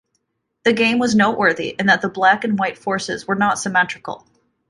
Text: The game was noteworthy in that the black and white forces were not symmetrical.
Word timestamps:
The 0.63 0.73
game 0.73 0.97
was 0.97 1.13
noteworthy 1.13 1.75
in 1.77 1.85
that 1.85 2.01
the 2.01 2.09
black 2.09 2.43
and 2.43 2.57
white 2.57 2.75
forces 2.79 3.27
were 3.27 3.35
not 3.35 3.59
symmetrical. 3.59 4.25